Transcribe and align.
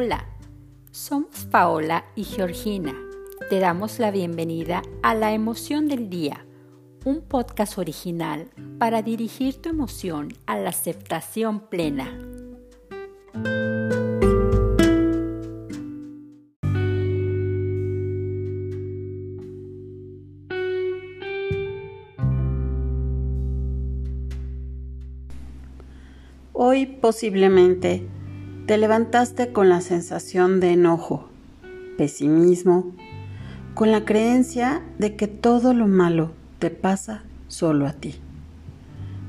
Hola, 0.00 0.28
somos 0.92 1.46
Paola 1.50 2.04
y 2.14 2.22
Georgina. 2.22 2.94
Te 3.50 3.58
damos 3.58 3.98
la 3.98 4.12
bienvenida 4.12 4.80
a 5.02 5.16
La 5.16 5.32
Emoción 5.32 5.88
del 5.88 6.08
Día, 6.08 6.46
un 7.04 7.20
podcast 7.20 7.78
original 7.78 8.48
para 8.78 9.02
dirigir 9.02 9.60
tu 9.60 9.70
emoción 9.70 10.28
a 10.46 10.56
la 10.56 10.68
aceptación 10.68 11.68
plena. 11.68 12.16
Hoy 26.52 26.86
posiblemente 26.86 28.06
te 28.68 28.76
levantaste 28.76 29.50
con 29.50 29.70
la 29.70 29.80
sensación 29.80 30.60
de 30.60 30.72
enojo, 30.72 31.30
pesimismo, 31.96 32.92
con 33.72 33.90
la 33.90 34.04
creencia 34.04 34.82
de 34.98 35.16
que 35.16 35.26
todo 35.26 35.72
lo 35.72 35.86
malo 35.86 36.32
te 36.58 36.68
pasa 36.68 37.22
solo 37.46 37.86
a 37.86 37.94
ti. 37.94 38.16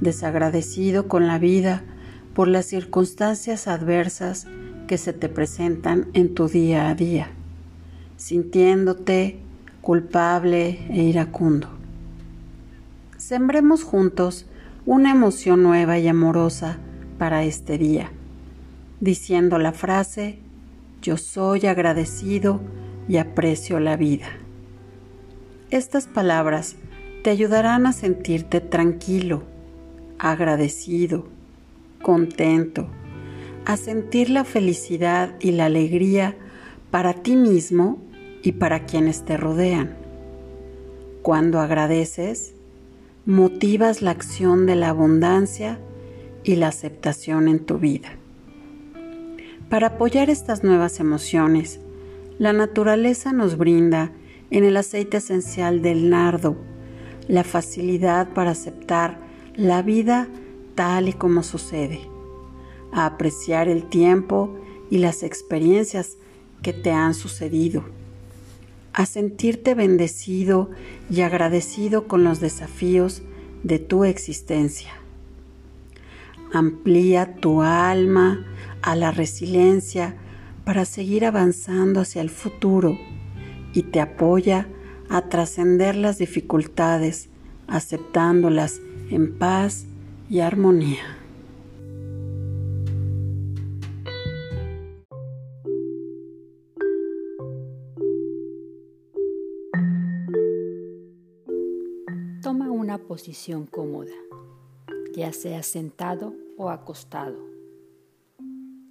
Desagradecido 0.00 1.06
con 1.06 1.26
la 1.26 1.38
vida 1.38 1.84
por 2.32 2.48
las 2.48 2.64
circunstancias 2.64 3.68
adversas 3.68 4.46
que 4.86 4.96
se 4.96 5.12
te 5.12 5.28
presentan 5.28 6.06
en 6.14 6.34
tu 6.34 6.48
día 6.48 6.88
a 6.88 6.94
día, 6.94 7.28
sintiéndote 8.16 9.38
culpable 9.82 10.78
e 10.88 11.02
iracundo. 11.02 11.68
Sembremos 13.18 13.82
juntos 13.82 14.46
una 14.86 15.10
emoción 15.10 15.62
nueva 15.62 15.98
y 15.98 16.08
amorosa 16.08 16.78
para 17.18 17.44
este 17.44 17.76
día 17.76 18.10
diciendo 19.00 19.58
la 19.58 19.72
frase, 19.72 20.38
yo 21.02 21.16
soy 21.16 21.66
agradecido 21.66 22.60
y 23.08 23.18
aprecio 23.18 23.80
la 23.80 23.96
vida. 23.96 24.26
Estas 25.70 26.06
palabras 26.06 26.76
te 27.22 27.30
ayudarán 27.30 27.86
a 27.86 27.92
sentirte 27.92 28.60
tranquilo, 28.60 29.42
agradecido, 30.18 31.26
contento, 32.02 32.86
a 33.64 33.76
sentir 33.76 34.30
la 34.30 34.44
felicidad 34.44 35.34
y 35.40 35.50
la 35.52 35.66
alegría 35.66 36.36
para 36.90 37.14
ti 37.14 37.36
mismo 37.36 37.98
y 38.42 38.52
para 38.52 38.86
quienes 38.86 39.24
te 39.24 39.36
rodean. 39.36 39.96
Cuando 41.22 41.58
agradeces, 41.58 42.54
motivas 43.24 44.02
la 44.02 44.12
acción 44.12 44.66
de 44.66 44.76
la 44.76 44.90
abundancia 44.90 45.80
y 46.44 46.54
la 46.54 46.68
aceptación 46.68 47.48
en 47.48 47.58
tu 47.58 47.78
vida. 47.78 48.10
Para 49.68 49.88
apoyar 49.88 50.30
estas 50.30 50.62
nuevas 50.62 51.00
emociones, 51.00 51.80
la 52.38 52.52
naturaleza 52.52 53.32
nos 53.32 53.56
brinda 53.56 54.12
en 54.50 54.64
el 54.64 54.76
aceite 54.76 55.16
esencial 55.16 55.82
del 55.82 56.08
nardo 56.08 56.56
la 57.26 57.42
facilidad 57.42 58.28
para 58.32 58.52
aceptar 58.52 59.18
la 59.56 59.82
vida 59.82 60.28
tal 60.76 61.08
y 61.08 61.12
como 61.12 61.42
sucede, 61.42 62.00
a 62.92 63.06
apreciar 63.06 63.66
el 63.66 63.88
tiempo 63.88 64.56
y 64.88 64.98
las 64.98 65.24
experiencias 65.24 66.16
que 66.62 66.72
te 66.72 66.92
han 66.92 67.14
sucedido, 67.14 67.84
a 68.92 69.04
sentirte 69.04 69.74
bendecido 69.74 70.70
y 71.10 71.22
agradecido 71.22 72.06
con 72.06 72.22
los 72.22 72.38
desafíos 72.38 73.22
de 73.64 73.80
tu 73.80 74.04
existencia. 74.04 74.92
Amplía 76.58 77.34
tu 77.34 77.60
alma 77.60 78.42
a 78.80 78.96
la 78.96 79.10
resiliencia 79.10 80.14
para 80.64 80.86
seguir 80.86 81.26
avanzando 81.26 82.00
hacia 82.00 82.22
el 82.22 82.30
futuro 82.30 82.96
y 83.74 83.82
te 83.82 84.00
apoya 84.00 84.66
a 85.10 85.28
trascender 85.28 85.96
las 85.96 86.16
dificultades 86.16 87.28
aceptándolas 87.66 88.80
en 89.10 89.38
paz 89.38 89.84
y 90.30 90.40
armonía. 90.40 91.04
Toma 102.42 102.70
una 102.70 102.96
posición 102.96 103.66
cómoda, 103.66 104.14
ya 105.14 105.34
sea 105.34 105.62
sentado 105.62 106.45
o 106.56 106.70
acostado. 106.70 107.38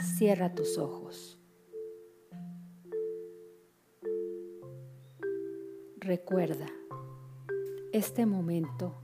Cierra 0.00 0.54
tus 0.54 0.78
ojos. 0.78 1.38
Recuerda, 5.96 6.66
este 7.92 8.24
momento 8.24 8.94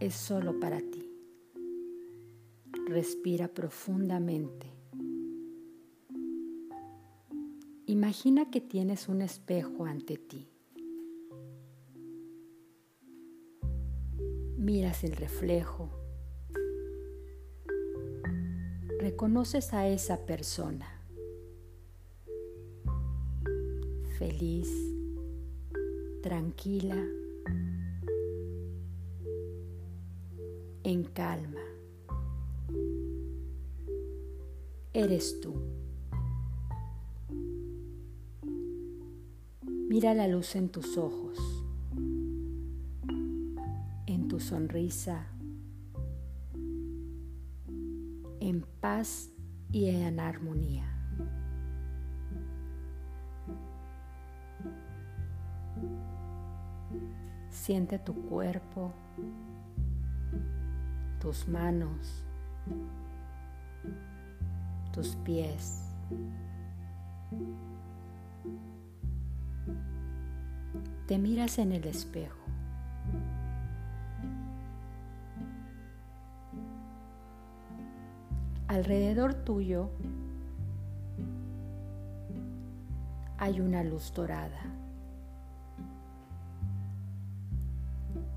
es 0.00 0.14
solo 0.14 0.58
para 0.58 0.78
ti. 0.78 1.12
Respira 2.86 3.48
profundamente. 3.48 4.72
Imagina 7.86 8.50
que 8.50 8.60
tienes 8.60 9.08
un 9.08 9.22
espejo 9.22 9.84
ante 9.84 10.16
ti. 10.16 10.48
Miras 14.56 15.04
el 15.04 15.12
reflejo 15.12 16.05
reconoces 19.10 19.72
a 19.72 19.86
esa 19.86 20.26
persona 20.26 20.88
feliz, 24.18 24.68
tranquila, 26.24 27.00
en 30.82 31.04
calma. 31.04 31.60
Eres 34.92 35.40
tú. 35.40 35.54
Mira 39.88 40.14
la 40.14 40.26
luz 40.26 40.56
en 40.56 40.68
tus 40.68 40.98
ojos, 40.98 41.38
en 44.06 44.26
tu 44.26 44.40
sonrisa 44.40 45.35
en 48.40 48.66
paz 48.80 49.30
y 49.72 49.88
en 49.88 50.20
armonía. 50.20 50.92
Siente 57.50 57.98
tu 57.98 58.14
cuerpo, 58.28 58.92
tus 61.20 61.48
manos, 61.48 62.24
tus 64.92 65.16
pies. 65.16 65.82
Te 71.06 71.18
miras 71.18 71.58
en 71.58 71.72
el 71.72 71.84
espejo. 71.84 72.36
Alrededor 78.68 79.34
tuyo 79.34 79.90
hay 83.38 83.60
una 83.60 83.82
luz 83.84 84.12
dorada. 84.14 84.60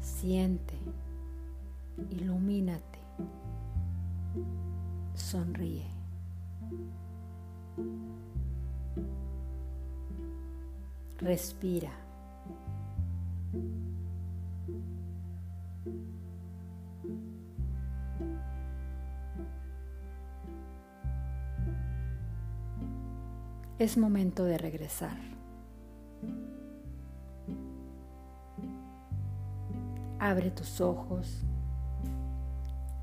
Siente, 0.01 0.73
ilumínate, 2.09 2.99
sonríe. 5.15 5.85
Respira. 11.19 11.91
Es 23.79 23.97
momento 23.97 24.43
de 24.43 24.57
regresar. 24.57 25.17
Abre 30.19 30.51
tus 30.51 30.81
ojos, 30.81 31.45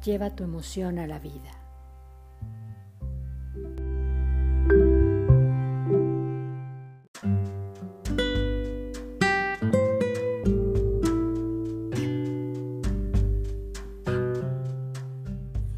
lleva 0.04 0.36
tu 0.36 0.44
emoción 0.44 0.98
a 0.98 1.06
la 1.06 1.18
vida. 1.18 1.50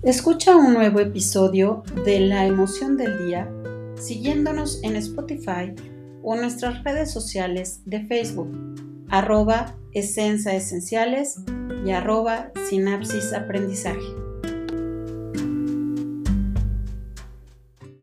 Escucha 0.03 0.57
un 0.57 0.75
nuevo 0.75 0.99
episodio 0.99 1.85
de 2.05 2.19
La 2.19 2.47
emoción 2.47 2.97
del 2.97 3.27
día 3.27 3.49
siguiéndonos 4.01 4.83
en 4.83 4.97
Spotify 4.97 5.75
o 6.23 6.37
nuestras 6.37 6.83
redes 6.85 7.11
sociales 7.11 7.83
de 7.85 8.05
Facebook, 8.07 8.51
arroba 9.09 9.77
Esenciales 9.93 11.37
y 11.85 11.91
arroba 11.91 12.53
Sinapsis 12.69 13.33
Aprendizaje. 13.33 14.28